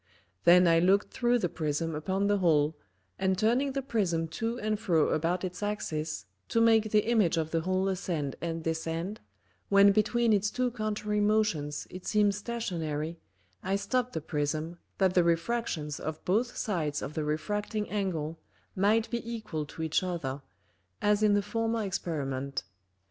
Then 0.45 0.67
I 0.67 0.79
looked 0.79 1.13
through 1.13 1.37
the 1.37 1.47
Prism 1.47 1.93
upon 1.93 2.25
the 2.25 2.39
hole, 2.39 2.75
and 3.19 3.37
turning 3.37 3.73
the 3.73 3.83
Prism 3.83 4.27
to 4.29 4.57
and 4.59 4.79
fro 4.79 5.09
about 5.09 5.43
its 5.43 5.61
Axis, 5.61 6.25
to 6.49 6.59
make 6.59 6.89
the 6.89 7.05
Image 7.07 7.37
of 7.37 7.51
the 7.51 7.61
Hole 7.61 7.87
ascend 7.87 8.35
and 8.41 8.63
descend, 8.63 9.19
when 9.69 9.91
between 9.91 10.33
its 10.33 10.49
two 10.49 10.71
contrary 10.71 11.19
Motions 11.19 11.85
it 11.91 12.07
seemed 12.07 12.33
Stationary, 12.33 13.19
I 13.61 13.75
stopp'd 13.75 14.13
the 14.13 14.21
Prism, 14.21 14.79
that 14.97 15.13
the 15.13 15.23
Refractions 15.23 15.99
of 15.99 16.25
both 16.25 16.57
sides 16.57 17.03
of 17.03 17.13
the 17.13 17.23
refracting 17.23 17.87
Angle 17.91 18.39
might 18.75 19.07
be 19.11 19.21
equal 19.31 19.67
to 19.67 19.83
each 19.83 20.01
other, 20.01 20.41
as 20.99 21.21
in 21.21 21.35
the 21.35 21.43
former 21.43 21.83
Experiment. 21.83 22.63